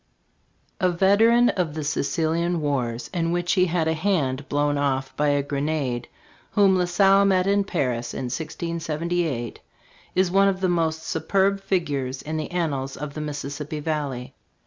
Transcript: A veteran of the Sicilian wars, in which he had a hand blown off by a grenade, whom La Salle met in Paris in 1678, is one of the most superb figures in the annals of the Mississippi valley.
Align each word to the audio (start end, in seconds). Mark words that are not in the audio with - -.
A 0.79 0.89
veteran 0.89 1.49
of 1.49 1.75
the 1.75 1.83
Sicilian 1.83 2.59
wars, 2.59 3.07
in 3.13 3.31
which 3.31 3.53
he 3.53 3.65
had 3.67 3.87
a 3.87 3.93
hand 3.93 4.49
blown 4.49 4.75
off 4.79 5.15
by 5.15 5.27
a 5.27 5.43
grenade, 5.43 6.07
whom 6.53 6.75
La 6.75 6.85
Salle 6.85 7.23
met 7.23 7.45
in 7.45 7.63
Paris 7.63 8.11
in 8.11 8.23
1678, 8.31 9.59
is 10.15 10.31
one 10.31 10.47
of 10.47 10.59
the 10.59 10.69
most 10.69 11.03
superb 11.03 11.61
figures 11.61 12.23
in 12.23 12.37
the 12.37 12.49
annals 12.49 12.97
of 12.97 13.13
the 13.13 13.21
Mississippi 13.21 13.79
valley. 13.79 14.33